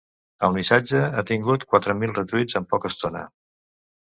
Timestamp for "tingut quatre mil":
1.31-2.15